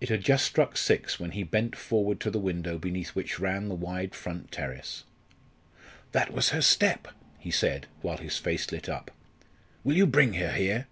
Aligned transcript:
It 0.00 0.08
had 0.08 0.24
just 0.24 0.44
struck 0.44 0.76
six 0.76 1.20
when 1.20 1.30
he 1.30 1.44
bent 1.44 1.76
forward 1.78 2.18
to 2.18 2.32
the 2.32 2.40
window 2.40 2.78
beneath 2.78 3.10
which 3.10 3.38
ran 3.38 3.68
the 3.68 3.76
wide 3.76 4.12
front 4.12 4.50
terrace. 4.50 5.04
"That 6.10 6.32
was 6.32 6.48
her 6.48 6.60
step!" 6.60 7.06
he 7.38 7.52
said, 7.52 7.86
while 8.02 8.16
his 8.18 8.38
face 8.38 8.72
lit 8.72 8.88
up, 8.88 9.12
"will 9.84 9.96
you 9.96 10.06
bring 10.08 10.32
her 10.32 10.50
here?" 10.50 10.88